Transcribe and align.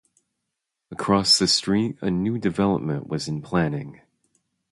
Across 0.89 1.37
the 1.37 1.47
street 1.47 1.95
a 2.01 2.09
new 2.09 2.39
development 2.39 3.05
was 3.05 3.27
in 3.27 3.43
planning. 3.43 4.01